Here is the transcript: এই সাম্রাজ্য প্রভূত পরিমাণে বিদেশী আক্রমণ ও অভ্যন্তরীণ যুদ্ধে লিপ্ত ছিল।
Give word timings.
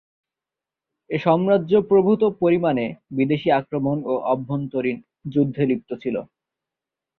এই 1.09 1.19
সাম্রাজ্য 1.19 1.73
প্রভূত 1.89 2.21
পরিমাণে 2.41 2.85
বিদেশী 3.17 3.49
আক্রমণ 3.59 3.97
ও 4.05 4.23
অভ্যন্তরীণ 4.31 4.97
যুদ্ধে 5.33 5.63
লিপ্ত 5.69 5.89
ছিল। 6.03 6.15